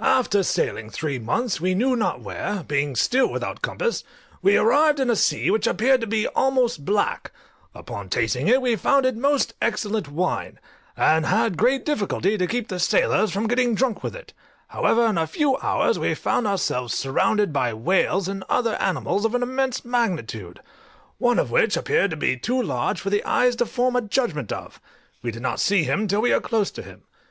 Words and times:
After 0.00 0.42
sailing 0.42 0.88
three 0.88 1.18
months 1.18 1.60
we 1.60 1.74
knew 1.74 1.96
not 1.96 2.22
where, 2.22 2.62
being 2.66 2.96
still 2.96 3.28
without 3.30 3.60
compass, 3.60 4.04
we 4.40 4.56
arrived 4.56 4.98
in 4.98 5.10
a 5.10 5.14
sea 5.16 5.50
which 5.50 5.66
appeared 5.66 6.00
to 6.00 6.06
be 6.06 6.26
almost 6.28 6.86
black: 6.86 7.30
upon 7.74 8.08
tasting 8.08 8.48
it 8.48 8.62
we 8.62 8.74
found 8.74 9.04
it 9.04 9.18
most 9.18 9.52
excellent 9.60 10.08
wine, 10.08 10.58
and 10.96 11.26
had 11.26 11.58
great 11.58 11.84
difficulty 11.84 12.38
to 12.38 12.46
keep 12.46 12.68
the 12.68 12.78
sailors 12.78 13.30
from 13.32 13.46
getting 13.46 13.74
drunk 13.74 14.02
with 14.02 14.16
it: 14.16 14.32
however, 14.68 15.04
in 15.08 15.18
a 15.18 15.26
few 15.26 15.58
hours 15.58 15.98
we 15.98 16.14
found 16.14 16.46
ourselves 16.46 16.94
surrounded 16.94 17.52
by 17.52 17.74
whales 17.74 18.28
and 18.28 18.44
other 18.48 18.76
animals 18.76 19.26
of 19.26 19.34
an 19.34 19.42
immense 19.42 19.84
magnitude, 19.84 20.58
one 21.18 21.38
of 21.38 21.50
which 21.50 21.76
appeared 21.76 22.10
to 22.10 22.16
be 22.16 22.34
too 22.34 22.62
large 22.62 22.98
for 22.98 23.10
the 23.10 23.22
eye 23.26 23.50
to 23.50 23.66
form 23.66 23.94
a 23.94 24.00
judgment 24.00 24.50
of: 24.50 24.80
we 25.20 25.30
did 25.30 25.42
not 25.42 25.60
see 25.60 25.82
him 25.84 26.08
till 26.08 26.22
we 26.22 26.32
were 26.32 26.40
close 26.40 26.70
to 26.70 26.80
him. 26.80 27.02